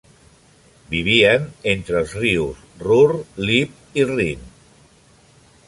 Vivien 0.93 1.43
entre 1.73 1.99
els 1.99 2.15
rius 2.21 2.63
Ruhr, 2.87 3.21
Lippe 3.51 4.03
i 4.03 4.07
Rin. 4.15 4.51